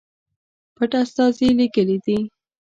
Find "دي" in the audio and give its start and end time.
2.05-2.17